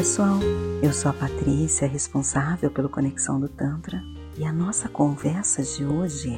pessoal, 0.00 0.38
eu 0.82 0.94
sou 0.94 1.10
a 1.10 1.12
Patrícia, 1.12 1.86
responsável 1.86 2.70
pelo 2.70 2.88
Conexão 2.88 3.38
do 3.38 3.50
Tantra, 3.50 4.02
e 4.38 4.46
a 4.46 4.50
nossa 4.50 4.88
conversa 4.88 5.62
de 5.62 5.84
hoje 5.84 6.32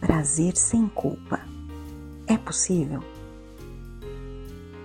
é 0.00 0.06
prazer 0.06 0.56
sem 0.56 0.86
culpa. 0.86 1.40
É 2.28 2.38
possível? 2.38 3.02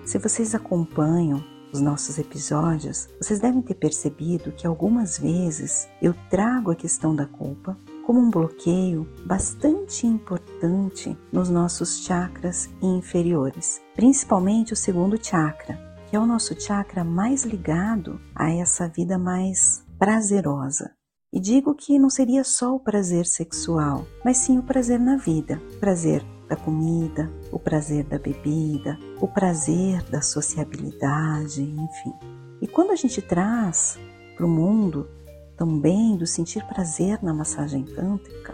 Se 0.04 0.18
vocês 0.18 0.56
acompanham 0.56 1.44
os 1.72 1.80
nossos 1.80 2.18
episódios, 2.18 3.08
vocês 3.22 3.40
devem 3.40 3.62
ter 3.62 3.76
percebido 3.76 4.52
que 4.52 4.66
algumas 4.66 5.20
vezes 5.20 5.88
eu 6.02 6.16
trago 6.32 6.72
a 6.72 6.76
questão 6.76 7.16
da 7.16 7.28
culpa 7.28 7.78
como 8.04 8.20
um 8.20 8.32
bloqueio 8.32 9.08
bastante 9.28 10.08
importante 10.08 11.16
nos 11.32 11.52
nossos 11.52 12.04
chakras 12.04 12.68
inferiores, 12.82 13.80
principalmente 13.96 14.74
o 14.74 14.76
segundo 14.76 15.24
chakra, 15.24 15.93
que 16.14 16.18
é 16.18 16.20
o 16.20 16.28
nosso 16.28 16.54
chakra 16.62 17.04
mais 17.04 17.44
ligado 17.44 18.22
a 18.36 18.52
essa 18.52 18.88
vida 18.88 19.18
mais 19.18 19.84
prazerosa. 19.98 20.92
E 21.34 21.40
digo 21.40 21.74
que 21.74 21.98
não 21.98 22.08
seria 22.08 22.44
só 22.44 22.76
o 22.76 22.80
prazer 22.80 23.26
sexual, 23.26 24.06
mas 24.24 24.38
sim 24.38 24.60
o 24.60 24.62
prazer 24.62 25.00
na 25.00 25.18
vida, 25.18 25.60
o 25.74 25.80
prazer 25.80 26.24
da 26.48 26.56
comida, 26.56 27.34
o 27.52 27.58
prazer 27.58 28.04
da 28.04 28.20
bebida, 28.20 28.96
o 29.20 29.28
prazer 29.28 30.04
da 30.04 30.22
sociabilidade, 30.22 31.64
enfim. 31.64 32.14
E 32.62 32.68
quando 32.68 32.92
a 32.92 32.96
gente 32.96 33.20
traz 33.20 33.98
para 34.38 34.46
o 34.46 34.50
mundo 34.50 35.10
também 35.58 36.16
do 36.16 36.28
sentir 36.28 36.64
prazer 36.68 37.24
na 37.24 37.34
massagem 37.34 37.86
tântrica, 37.86 38.54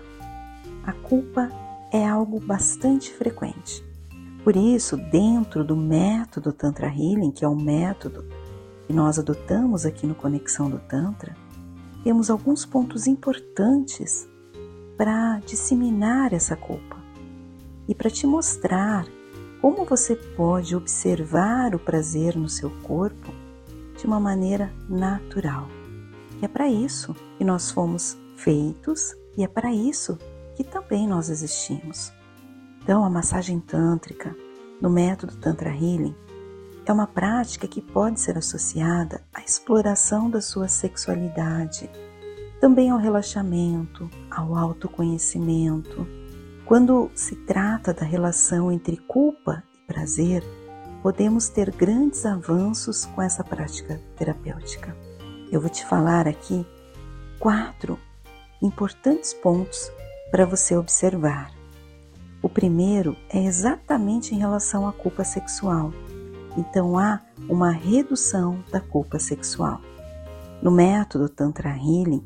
a 0.86 0.94
culpa 0.94 1.50
é 1.91 2.08
algo 2.08 2.39
bastante 2.39 3.12
frequente. 3.14 3.89
Por 4.50 4.58
isso, 4.58 4.97
dentro 4.97 5.64
do 5.64 5.75
método 5.75 6.52
Tantra 6.52 6.88
Healing, 6.88 7.30
que 7.30 7.45
é 7.45 7.47
o 7.47 7.55
método 7.55 8.25
que 8.88 8.92
nós 8.92 9.19
adotamos 9.19 9.86
aqui 9.86 10.08
no 10.08 10.16
Conexão 10.16 10.67
do 10.72 10.80
Tantra, 10.80 11.38
temos 12.03 12.31
alguns 12.31 12.66
pontos 12.66 13.05
importantes 13.05 14.27
para 14.97 15.38
disseminar 15.45 16.33
essa 16.33 16.55
culpa 16.55 16.97
e 17.88 17.94
para 17.94 18.09
te 18.09 18.25
mostrar 18.25 19.05
como 19.61 19.86
você 19.86 20.16
pode 20.16 20.75
observar 20.75 21.75
o 21.75 21.80
prazer 21.80 22.36
no 22.36 22.50
seu 22.50 22.72
corpo 22.81 23.31
de 24.00 24.08
uma 24.08 24.20
maneira 24.20 24.73
natural. 24.89 25.67
E 26.42 26.45
é 26.45 26.47
para 26.47 26.67
isso 26.67 27.16
que 27.38 27.45
nós 27.45 27.70
fomos 27.70 28.17
feitos 28.36 29.14
e 29.38 29.44
é 29.44 29.47
para 29.47 29.72
isso 29.72 30.17
que 30.58 30.64
também 30.64 31.08
nós 31.08 31.30
existimos. 31.30 32.11
Então, 32.81 33.03
a 33.03 33.09
massagem 33.09 33.59
tântrica, 33.59 34.35
no 34.81 34.89
método 34.89 35.35
Tantra 35.35 35.69
Healing, 35.69 36.16
é 36.86 36.94
uma 36.94 37.05
prática 37.05 37.67
que 37.67 37.81
pode 37.81 38.19
ser 38.19 38.38
associada 38.38 39.21
à 39.33 39.41
exploração 39.41 40.30
da 40.30 40.41
sua 40.41 40.67
sexualidade, 40.67 41.89
também 42.59 42.89
ao 42.89 42.97
relaxamento, 42.97 44.09
ao 44.31 44.55
autoconhecimento. 44.55 46.08
Quando 46.66 47.11
se 47.13 47.36
trata 47.36 47.94
da 47.94 48.05
relação 48.05 48.71
entre 48.71 48.97
culpa 48.97 49.64
e 49.73 49.88
prazer, 49.88 50.43
podemos 51.03 51.47
ter 51.47 51.71
grandes 51.71 52.25
avanços 52.25 53.05
com 53.05 53.21
essa 53.21 53.43
prática 53.43 54.02
terapêutica. 54.17 54.95
Eu 55.52 55.61
vou 55.61 55.69
te 55.69 55.86
falar 55.86 56.27
aqui 56.27 56.66
quatro 57.39 57.99
importantes 58.61 59.33
pontos 59.33 59.91
para 60.31 60.45
você 60.45 60.75
observar. 60.75 61.58
O 62.42 62.48
primeiro 62.48 63.18
é 63.30 63.44
exatamente 63.44 64.34
em 64.34 64.40
relação 64.40 64.88
à 64.88 64.94
culpa 64.94 65.23
sexual. 65.23 65.92
Então 66.58 66.98
há 66.98 67.20
uma 67.50 67.72
redução 67.72 68.64
da 68.72 68.80
culpa 68.80 69.20
sexual. 69.20 69.82
No 70.61 70.72
método 70.72 71.30
Tantra 71.30 71.70
Healing, 71.70 72.26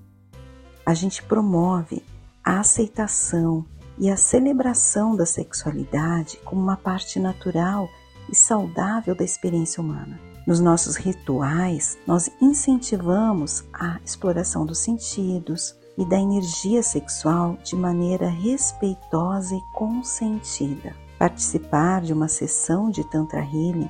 a 0.86 0.94
gente 0.94 1.24
promove 1.24 2.04
a 2.44 2.60
aceitação 2.60 3.66
e 3.98 4.10
a 4.10 4.18
celebração 4.18 5.16
da 5.16 5.26
sexualidade 5.26 6.38
como 6.44 6.62
uma 6.62 6.78
parte 6.78 7.20
natural 7.20 7.88
e 8.30 8.36
saudável 8.36 9.16
da 9.16 9.24
experiência 9.24 9.82
humana. 9.82 10.20
Nos 10.46 10.60
nossos 10.60 10.98
rituais, 10.98 11.98
nós 12.06 12.30
incentivamos 12.42 13.64
a 13.72 14.00
exploração 14.04 14.66
dos 14.66 14.80
sentidos, 14.80 15.76
e 15.98 16.06
da 16.06 16.20
energia 16.20 16.82
sexual 16.82 17.58
de 17.64 17.76
maneira 17.76 18.28
respeitosa 18.28 19.56
e 19.56 19.62
consentida. 19.74 20.96
Participar 21.20 22.02
de 22.02 22.14
uma 22.14 22.28
sessão 22.28 22.90
de 22.90 23.04
Tantra 23.10 23.40
Healing 23.40 23.90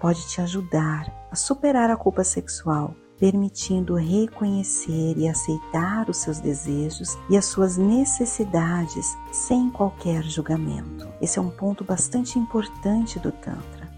pode 0.00 0.26
te 0.28 0.40
ajudar 0.40 1.12
a 1.30 1.36
superar 1.36 1.90
a 1.90 1.96
culpa 1.96 2.24
sexual, 2.24 2.94
permitindo 3.18 3.94
reconhecer 3.94 5.16
e 5.16 5.28
aceitar 5.28 6.08
os 6.08 6.18
seus 6.18 6.38
desejos 6.38 7.16
e 7.28 7.36
as 7.36 7.46
suas 7.46 7.76
necessidades 7.76 9.16
sem 9.32 9.70
qualquer 9.70 10.22
julgamento. 10.22 11.08
Esse 11.20 11.38
é 11.38 11.42
um 11.42 11.50
ponto 11.50 11.84
bastante 11.84 12.38
importante 12.38 13.18
do 13.18 13.32
Tantra. 13.32 13.88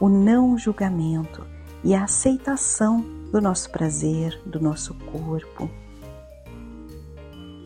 O 0.00 0.08
não 0.08 0.56
julgamento 0.56 1.46
e 1.82 1.94
a 1.94 2.04
aceitação 2.04 3.04
do 3.30 3.40
nosso 3.40 3.70
prazer, 3.70 4.40
do 4.46 4.60
nosso 4.60 4.94
corpo, 4.94 5.68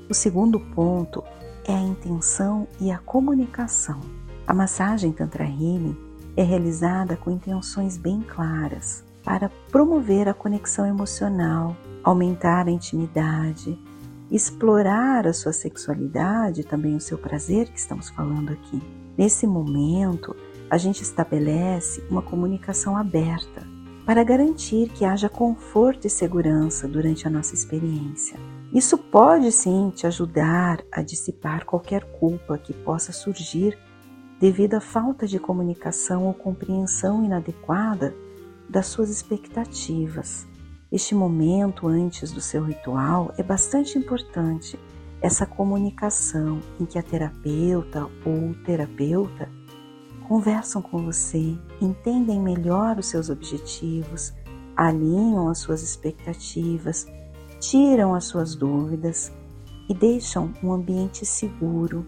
o 0.09 0.15
segundo 0.15 0.59
ponto 0.59 1.23
é 1.65 1.75
a 1.75 1.81
intenção 1.81 2.67
e 2.81 2.91
a 2.91 2.99
comunicação. 2.99 4.01
A 4.47 4.55
massagem 4.55 5.13
Tantra 5.13 5.45
Healing 5.45 5.97
é 6.35 6.43
realizada 6.43 7.17
com 7.17 7.31
intenções 7.31 7.99
bem 7.99 8.23
claras 8.23 9.05
para 9.23 9.51
promover 9.71 10.29
a 10.29 10.33
conexão 10.33 10.87
emocional, 10.87 11.77
aumentar 12.03 12.67
a 12.67 12.71
intimidade, 12.71 13.79
explorar 14.31 15.27
a 15.27 15.35
sua 15.35 15.53
sexualidade, 15.53 16.65
também 16.65 16.97
o 16.97 17.01
seu 17.01 17.19
prazer 17.19 17.69
que 17.69 17.79
estamos 17.79 18.09
falando 18.09 18.51
aqui. 18.51 18.81
Nesse 19.17 19.47
momento, 19.47 20.35
a 20.71 20.79
gente 20.79 21.03
estabelece 21.03 22.03
uma 22.11 22.23
comunicação 22.23 22.97
aberta 22.97 23.67
para 24.07 24.25
garantir 24.25 24.89
que 24.89 25.05
haja 25.05 25.29
conforto 25.29 26.07
e 26.07 26.11
segurança 26.11 26.89
durante 26.89 27.27
a 27.27 27.31
nossa 27.31 27.55
experiência. 27.55 28.39
Isso 28.73 28.99
pode 28.99 29.51
sim 29.51 29.91
te 29.95 30.07
ajudar 30.07 30.83
a 30.93 31.01
dissipar 31.01 31.65
qualquer 31.65 32.05
culpa 32.19 32.59
que 32.59 32.75
possa 32.75 33.13
surgir 33.13 33.79
devido 34.39 34.75
à 34.75 34.81
falta 34.81 35.27
de 35.27 35.39
comunicação 35.39 36.27
ou 36.27 36.35
compreensão 36.35 37.25
inadequada 37.25 38.15
das 38.69 38.87
suas 38.87 39.09
expectativas. 39.09 40.47
Este 40.93 41.15
momento 41.15 41.89
antes 41.89 42.31
do 42.31 42.41
seu 42.41 42.63
ritual 42.63 43.33
é 43.39 43.43
bastante 43.43 43.99
importante, 43.99 44.79
essa 45.21 45.47
comunicação 45.47 46.61
em 46.79 46.85
que 46.85 46.99
a 46.99 47.03
terapeuta 47.03 48.07
ou 48.25 48.55
terapeuta 48.65 49.49
conversam 50.29 50.83
com 50.83 51.05
você, 51.05 51.57
entendem 51.81 52.39
melhor 52.39 52.99
os 52.99 53.07
seus 53.07 53.31
objetivos, 53.31 54.33
alinham 54.77 55.49
as 55.49 55.59
suas 55.59 55.83
expectativas 55.83 57.07
tiram 57.61 58.15
as 58.15 58.25
suas 58.25 58.55
dúvidas 58.55 59.33
e 59.89 59.95
deixam 59.95 60.53
um 60.63 60.73
ambiente 60.73 61.25
seguro, 61.25 62.07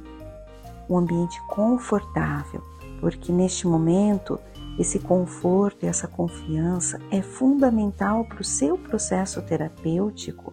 um 0.88 0.96
ambiente 0.96 1.40
confortável, 1.48 2.62
porque 3.00 3.32
neste 3.32 3.66
momento 3.66 4.38
esse 4.78 4.98
conforto 4.98 5.84
e 5.84 5.88
essa 5.88 6.06
confiança 6.06 7.00
é 7.10 7.20
fundamental 7.20 8.24
para 8.24 8.40
o 8.40 8.44
seu 8.44 8.78
processo 8.78 9.42
terapêutico 9.42 10.52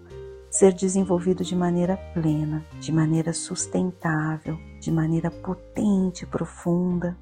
ser 0.50 0.74
desenvolvido 0.74 1.44
de 1.44 1.56
maneira 1.56 1.98
plena, 2.14 2.66
de 2.80 2.92
maneira 2.92 3.34
sustentável, 3.34 4.58
de 4.80 4.92
maneira 4.92 5.30
potente, 5.30 6.26
profunda. 6.26 7.18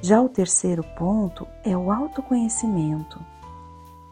Já 0.00 0.20
o 0.20 0.28
terceiro 0.28 0.84
ponto 0.98 1.46
é 1.64 1.76
o 1.76 1.90
autoconhecimento. 1.90 3.18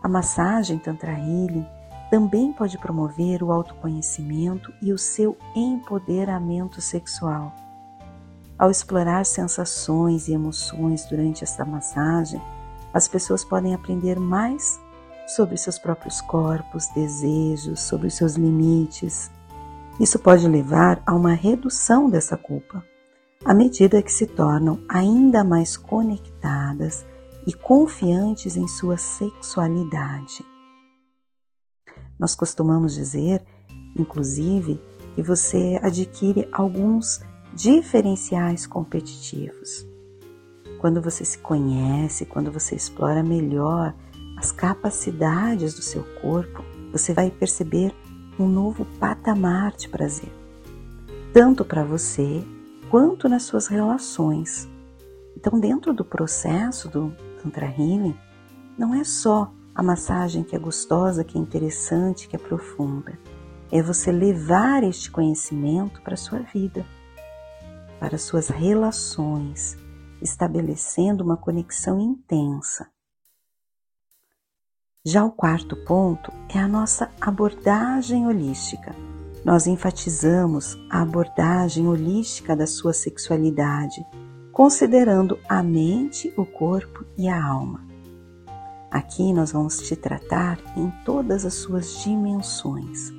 A 0.02 0.08
massagem 0.08 0.78
Tantra 0.78 1.12
Healing 1.12 1.66
também 2.10 2.52
pode 2.52 2.76
promover 2.76 3.42
o 3.42 3.52
autoconhecimento 3.52 4.74
e 4.82 4.92
o 4.92 4.98
seu 4.98 5.36
empoderamento 5.54 6.80
sexual. 6.80 7.54
Ao 8.58 8.70
explorar 8.70 9.24
sensações 9.24 10.28
e 10.28 10.32
emoções 10.32 11.06
durante 11.06 11.44
esta 11.44 11.64
massagem, 11.64 12.42
as 12.92 13.06
pessoas 13.06 13.44
podem 13.44 13.74
aprender 13.74 14.18
mais 14.18 14.78
sobre 15.26 15.56
seus 15.56 15.78
próprios 15.78 16.20
corpos, 16.20 16.88
desejos, 16.88 17.80
sobre 17.80 18.08
os 18.08 18.14
seus 18.14 18.34
limites. 18.34 19.30
Isso 20.00 20.18
pode 20.18 20.46
levar 20.48 21.00
a 21.06 21.14
uma 21.14 21.32
redução 21.32 22.10
dessa 22.10 22.36
culpa, 22.36 22.84
à 23.44 23.54
medida 23.54 24.02
que 24.02 24.12
se 24.12 24.26
tornam 24.26 24.80
ainda 24.88 25.44
mais 25.44 25.76
conectadas 25.76 27.06
e 27.46 27.52
confiantes 27.52 28.56
em 28.56 28.66
sua 28.66 28.96
sexualidade. 28.96 30.49
Nós 32.20 32.34
costumamos 32.34 32.94
dizer, 32.94 33.42
inclusive, 33.98 34.78
que 35.14 35.22
você 35.22 35.80
adquire 35.82 36.46
alguns 36.52 37.22
diferenciais 37.54 38.66
competitivos. 38.66 39.86
Quando 40.78 41.00
você 41.00 41.24
se 41.24 41.38
conhece, 41.38 42.26
quando 42.26 42.52
você 42.52 42.76
explora 42.76 43.22
melhor 43.22 43.94
as 44.36 44.52
capacidades 44.52 45.72
do 45.72 45.80
seu 45.80 46.04
corpo, 46.20 46.62
você 46.92 47.14
vai 47.14 47.30
perceber 47.30 47.94
um 48.38 48.46
novo 48.46 48.84
patamar 48.98 49.72
de 49.72 49.88
prazer, 49.88 50.32
tanto 51.32 51.64
para 51.64 51.84
você 51.84 52.44
quanto 52.90 53.30
nas 53.30 53.44
suas 53.44 53.66
relações. 53.66 54.68
Então, 55.36 55.58
dentro 55.58 55.94
do 55.94 56.04
processo 56.04 56.86
do 56.86 57.14
Tantra 57.42 57.66
Healing, 57.66 58.16
não 58.76 58.94
é 58.94 59.04
só 59.04 59.50
a 59.74 59.82
massagem 59.82 60.42
que 60.42 60.54
é 60.54 60.58
gostosa, 60.58 61.24
que 61.24 61.38
é 61.38 61.40
interessante, 61.40 62.28
que 62.28 62.36
é 62.36 62.38
profunda. 62.38 63.18
É 63.70 63.80
você 63.82 64.10
levar 64.10 64.82
este 64.82 65.10
conhecimento 65.10 66.02
para 66.02 66.14
a 66.14 66.16
sua 66.16 66.40
vida, 66.40 66.84
para 67.98 68.16
as 68.16 68.22
suas 68.22 68.48
relações, 68.48 69.76
estabelecendo 70.20 71.22
uma 71.22 71.36
conexão 71.36 72.00
intensa. 72.00 72.88
Já 75.04 75.24
o 75.24 75.30
quarto 75.30 75.76
ponto 75.84 76.30
é 76.54 76.58
a 76.58 76.68
nossa 76.68 77.10
abordagem 77.20 78.26
holística. 78.26 78.94
Nós 79.44 79.66
enfatizamos 79.66 80.76
a 80.90 81.00
abordagem 81.00 81.88
holística 81.88 82.54
da 82.54 82.66
sua 82.66 82.92
sexualidade, 82.92 84.04
considerando 84.52 85.38
a 85.48 85.62
mente, 85.62 86.30
o 86.36 86.44
corpo 86.44 87.06
e 87.16 87.28
a 87.28 87.42
alma. 87.42 87.89
Aqui 88.90 89.32
nós 89.32 89.52
vamos 89.52 89.78
te 89.78 89.94
tratar 89.94 90.58
em 90.76 90.90
todas 91.04 91.44
as 91.44 91.54
suas 91.54 92.02
dimensões. 92.02 93.12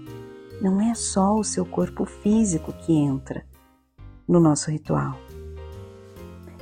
Não 0.62 0.81
é 0.81 0.94
só 0.94 1.35
o 1.35 1.45
seu 1.45 1.65
corpo 1.65 2.06
físico 2.06 2.73
que 2.73 2.91
entra 2.91 3.45
no 4.27 4.38
nosso 4.39 4.69
ritual. 4.69 5.18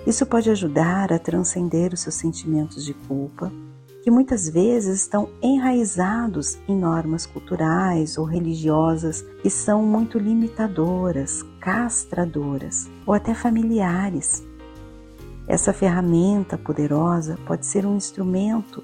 Isso 0.05 0.27
pode 0.27 0.51
ajudar 0.51 1.11
a 1.11 1.17
transcender 1.17 1.91
os 1.91 2.01
seus 2.01 2.15
sentimentos 2.15 2.85
de 2.85 2.93
culpa, 2.93 3.51
que 4.03 4.11
muitas 4.11 4.47
vezes 4.47 5.01
estão 5.01 5.29
enraizados 5.41 6.57
em 6.67 6.77
normas 6.77 7.25
culturais 7.25 8.15
ou 8.15 8.25
religiosas 8.25 9.23
que 9.41 9.49
são 9.49 9.83
muito 9.83 10.19
limitadoras, 10.19 11.43
castradoras 11.59 12.87
ou 13.07 13.13
até 13.13 13.33
familiares. 13.33 14.43
Essa 15.47 15.73
ferramenta 15.73 16.59
poderosa 16.59 17.39
pode 17.45 17.65
ser 17.65 17.85
um 17.85 17.97
instrumento 17.97 18.83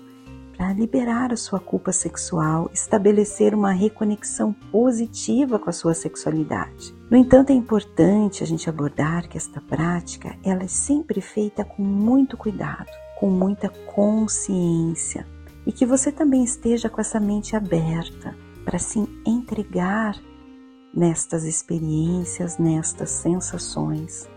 para 0.55 0.73
liberar 0.73 1.33
a 1.33 1.37
sua 1.37 1.59
culpa 1.59 1.91
sexual, 1.91 2.69
estabelecer 2.73 3.53
uma 3.53 3.71
reconexão 3.71 4.53
positiva 4.71 5.59
com 5.59 5.69
a 5.69 5.73
sua 5.73 5.93
sexualidade. 5.93 6.95
No 7.09 7.17
entanto, 7.17 7.51
é 7.51 7.53
importante 7.53 8.41
a 8.43 8.47
gente 8.47 8.69
abordar 8.69 9.27
que 9.27 9.37
esta 9.37 9.59
prática 9.61 10.37
ela 10.43 10.63
é 10.63 10.67
sempre 10.67 11.19
feita 11.21 11.65
com 11.65 11.83
muito 11.83 12.37
cuidado, 12.37 12.89
com 13.19 13.29
muita 13.29 13.69
consciência 13.69 15.27
e 15.65 15.71
que 15.71 15.85
você 15.85 16.11
também 16.11 16.43
esteja 16.43 16.89
com 16.89 17.01
essa 17.01 17.19
mente 17.19 17.55
aberta 17.55 18.35
para 18.63 18.79
se 18.79 18.99
entregar 19.25 20.15
nestas 20.93 21.43
experiências, 21.43 22.57
nestas 22.57 23.09
sensações. 23.09 24.29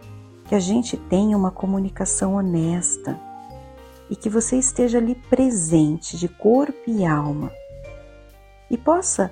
Que 0.46 0.54
a 0.54 0.60
gente 0.60 0.96
tenha 0.96 1.36
uma 1.36 1.50
comunicação 1.50 2.34
honesta 2.34 3.18
e 4.10 4.16
que 4.16 4.28
você 4.28 4.56
esteja 4.56 4.98
ali 4.98 5.14
presente 5.14 6.16
de 6.16 6.28
corpo 6.28 6.78
e 6.86 7.04
alma 7.04 7.50
e 8.70 8.76
possa 8.76 9.30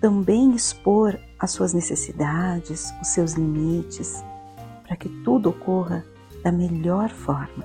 também 0.00 0.54
expor 0.54 1.18
as 1.38 1.50
suas 1.50 1.72
necessidades, 1.72 2.92
os 3.02 3.08
seus 3.08 3.32
limites, 3.32 4.22
para 4.86 4.96
que 4.96 5.08
tudo 5.22 5.50
ocorra 5.50 6.04
da 6.42 6.50
melhor 6.50 7.10
forma. 7.10 7.64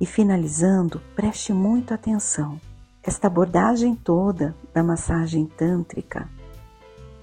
E 0.00 0.06
finalizando, 0.06 1.00
preste 1.14 1.52
muito 1.52 1.94
atenção. 1.94 2.60
Esta 3.02 3.26
abordagem 3.26 3.94
toda 3.94 4.54
da 4.72 4.82
massagem 4.82 5.46
tântrica 5.46 6.28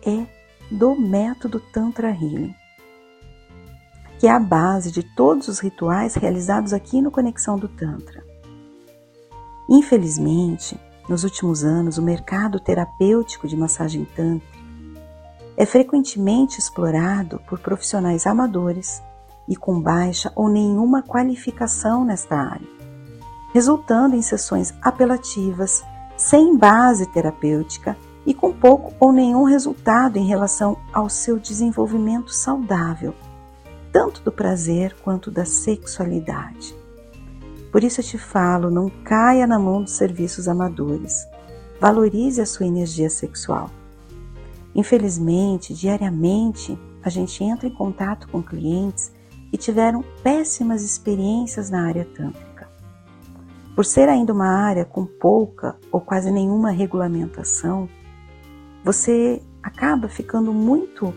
é 0.05 0.25
do 0.71 0.95
método 0.95 1.59
Tantra 1.59 2.09
Healing 2.09 2.55
que 4.21 4.27
é 4.27 4.31
a 4.31 4.39
base 4.39 4.91
de 4.91 5.01
todos 5.01 5.47
os 5.47 5.57
rituais 5.57 6.13
realizados 6.13 6.73
aqui 6.73 7.01
no 7.01 7.09
Conexão 7.09 7.57
do 7.57 7.67
Tantra. 7.67 8.23
Infelizmente, 9.67 10.79
nos 11.09 11.23
últimos 11.23 11.63
anos, 11.63 11.97
o 11.97 12.03
mercado 12.03 12.59
terapêutico 12.59 13.47
de 13.47 13.57
massagem 13.57 14.05
tântrica 14.05 14.59
é 15.57 15.65
frequentemente 15.65 16.59
explorado 16.59 17.41
por 17.49 17.57
profissionais 17.57 18.27
amadores 18.27 19.01
e 19.49 19.55
com 19.55 19.81
baixa 19.81 20.31
ou 20.35 20.49
nenhuma 20.49 21.01
qualificação 21.01 22.05
nesta 22.05 22.35
área, 22.35 22.69
resultando 23.51 24.15
em 24.15 24.21
sessões 24.21 24.71
apelativas, 24.83 25.83
sem 26.15 26.55
base 26.55 27.07
terapêutica 27.07 27.97
e 28.23 28.35
com 28.35 28.53
pouco 28.53 28.93
ou 28.99 29.11
nenhum 29.11 29.45
resultado 29.45 30.17
em 30.17 30.27
relação 30.27 30.77
ao 30.93 31.09
seu 31.09 31.39
desenvolvimento 31.39 32.31
saudável 32.31 33.15
tanto 33.91 34.21
do 34.21 34.31
prazer 34.31 34.95
quanto 35.03 35.29
da 35.29 35.45
sexualidade. 35.45 36.75
Por 37.71 37.83
isso 37.83 38.01
eu 38.01 38.05
te 38.05 38.17
falo, 38.17 38.69
não 38.69 38.89
caia 38.89 39.47
na 39.47 39.57
mão 39.57 39.83
dos 39.83 39.93
serviços 39.93 40.47
amadores. 40.47 41.25
Valorize 41.79 42.41
a 42.41 42.45
sua 42.45 42.65
energia 42.65 43.09
sexual. 43.09 43.69
Infelizmente, 44.75 45.73
diariamente, 45.73 46.77
a 47.03 47.09
gente 47.09 47.43
entra 47.43 47.67
em 47.67 47.73
contato 47.73 48.27
com 48.27 48.41
clientes 48.41 49.11
que 49.49 49.57
tiveram 49.57 50.03
péssimas 50.23 50.83
experiências 50.83 51.69
na 51.69 51.85
área 51.85 52.05
tântrica. 52.05 52.69
Por 53.75 53.85
ser 53.85 54.07
ainda 54.07 54.33
uma 54.33 54.47
área 54.47 54.85
com 54.85 55.05
pouca 55.05 55.77
ou 55.91 55.99
quase 55.99 56.29
nenhuma 56.31 56.71
regulamentação, 56.71 57.89
você 58.83 59.41
acaba 59.63 60.07
ficando 60.07 60.53
muito 60.53 61.13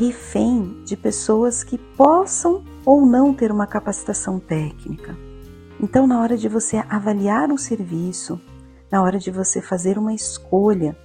refém 0.00 0.82
de 0.82 0.96
pessoas 0.96 1.62
que 1.62 1.76
possam 1.76 2.64
ou 2.86 3.04
não 3.04 3.34
ter 3.34 3.52
uma 3.52 3.66
capacitação 3.66 4.40
técnica. 4.40 5.14
Então, 5.78 6.06
na 6.06 6.22
hora 6.22 6.38
de 6.38 6.48
você 6.48 6.78
avaliar 6.88 7.50
um 7.50 7.58
serviço, 7.58 8.40
na 8.90 9.02
hora 9.02 9.18
de 9.18 9.30
você 9.30 9.60
fazer 9.60 9.98
uma 9.98 10.14
escolha 10.14 10.96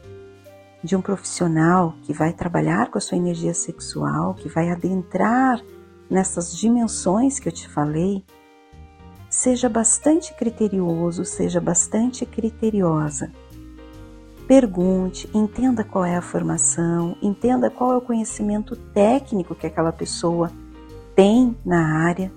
de 0.81 0.95
um 0.95 1.01
profissional 1.01 1.93
que 2.03 2.13
vai 2.13 2.31
trabalhar 2.31 2.89
com 2.89 2.97
a 2.97 3.01
sua 3.01 3.17
energia 3.17 3.53
sexual, 3.53 4.33
que 4.33 4.47
vai 4.47 4.69
adentrar 4.69 5.61
nessas 6.09 6.55
dimensões 6.55 7.37
que 7.37 7.49
eu 7.49 7.53
te 7.53 7.67
falei, 7.67 8.23
seja 9.29 9.67
bastante 9.67 10.33
criterioso, 10.35 11.25
seja 11.25 11.59
bastante 11.59 12.25
criteriosa 12.25 13.29
Pergunte, 14.47 15.27
entenda 15.33 15.83
qual 15.83 16.05
é 16.05 16.15
a 16.15 16.21
formação, 16.21 17.17
entenda 17.19 17.69
qual 17.71 17.93
é 17.93 17.97
o 17.97 18.01
conhecimento 18.01 18.75
técnico 18.75 19.55
que 19.55 19.65
aquela 19.65 19.91
pessoa 19.91 20.51
tem 21.15 21.57
na 21.65 22.05
área, 22.05 22.31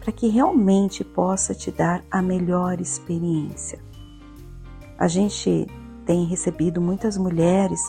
para 0.00 0.12
que 0.12 0.28
realmente 0.28 1.02
possa 1.02 1.54
te 1.54 1.70
dar 1.70 2.04
a 2.10 2.20
melhor 2.20 2.78
experiência. 2.78 3.78
A 4.98 5.08
gente 5.08 5.66
tem 6.04 6.26
recebido 6.26 6.78
muitas 6.78 7.16
mulheres, 7.16 7.80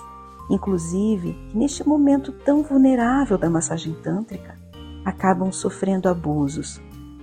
inclusive, 0.50 1.34
que 1.50 1.58
neste 1.58 1.86
momento 1.86 2.32
tão 2.32 2.64
vulnerável 2.64 3.38
da 3.38 3.50
massagem 3.50 3.94
tântrica, 3.96 4.58
acabam 5.04 5.52
sofrendo 5.52 6.08
abusos 6.08 6.80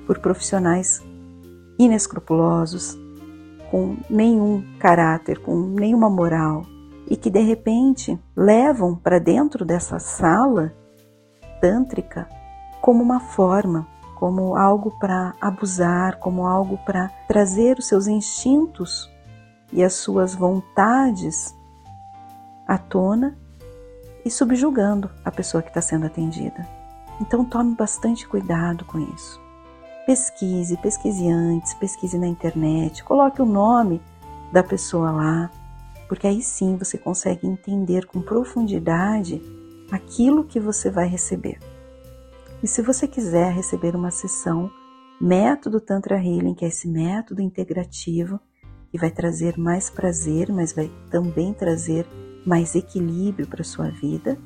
por 0.07 0.19
profissionais 0.19 1.03
inescrupulosos, 1.79 2.99
com 3.71 3.97
nenhum 4.09 4.65
caráter, 4.79 5.39
com 5.41 5.55
nenhuma 5.57 6.09
moral 6.09 6.63
e 7.09 7.17
que 7.17 7.31
de 7.31 7.41
repente 7.41 8.19
levam 8.37 8.95
para 8.95 9.19
dentro 9.19 9.65
dessa 9.65 9.99
sala 9.99 10.73
tântrica 11.61 12.29
como 12.81 13.03
uma 13.03 13.21
forma, 13.21 13.87
como 14.15 14.57
algo 14.57 14.99
para 14.99 15.35
abusar, 15.41 16.19
como 16.19 16.47
algo 16.47 16.79
para 16.79 17.09
trazer 17.27 17.79
os 17.79 17.87
seus 17.87 18.07
instintos 18.07 19.11
e 19.73 19.83
as 19.83 19.95
suas 19.95 20.35
vontades 20.35 21.55
à 22.67 22.77
tona 22.79 23.37
e 24.25 24.31
subjugando 24.31 25.11
a 25.25 25.31
pessoa 25.31 25.63
que 25.63 25.69
está 25.69 25.81
sendo 25.81 26.07
atendida. 26.07 26.67
Então 27.21 27.45
tome 27.45 27.75
bastante 27.75 28.29
cuidado 28.29 28.85
com 28.85 28.99
isso. 28.99 29.48
Pesquise, 30.09 30.77
pesquise 30.79 31.29
antes, 31.29 31.75
pesquise 31.75 32.19
na 32.19 32.27
internet, 32.27 33.05
coloque 33.05 33.43
o 33.43 33.45
nome 33.45 34.01
da 34.51 34.63
pessoa 34.63 35.11
lá, 35.11 35.51
porque 36.09 36.27
aí 36.27 36.41
sim 36.41 36.79
você 36.79 36.97
consegue 36.97 37.47
entender 37.47 38.07
com 38.07 38.23
profundidade 38.23 39.43
aquilo 39.93 40.45
que 40.45 40.59
você 40.59 40.91
vai 40.91 41.07
receber. 41.07 41.59
E 42.63 42.67
se 42.67 42.81
você 42.81 43.07
quiser 43.07 43.53
receber 43.53 43.95
uma 43.95 44.11
sessão 44.11 44.71
método 45.21 45.79
Tantra 45.79 46.17
Healing, 46.17 46.55
que 46.55 46.65
é 46.65 46.69
esse 46.69 46.89
método 46.89 47.43
integrativo 47.43 48.41
que 48.91 48.97
vai 48.97 49.11
trazer 49.11 49.59
mais 49.59 49.91
prazer, 49.91 50.51
mas 50.51 50.73
vai 50.73 50.91
também 51.11 51.53
trazer 51.53 52.07
mais 52.47 52.75
equilíbrio 52.75 53.47
para 53.47 53.63
sua 53.63 53.91
vida, 53.91 54.39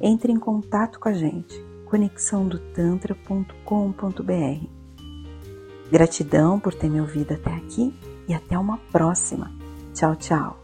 entre 0.00 0.32
em 0.32 0.38
contato 0.38 0.98
com 0.98 1.10
a 1.10 1.12
gente 1.12 1.62
conexãodotantra.com.br 1.84 4.81
Gratidão 5.92 6.58
por 6.58 6.72
ter 6.72 6.88
me 6.88 7.02
ouvido 7.02 7.34
até 7.34 7.52
aqui 7.54 7.92
e 8.26 8.32
até 8.32 8.58
uma 8.58 8.78
próxima. 8.90 9.52
Tchau, 9.92 10.16
tchau. 10.16 10.61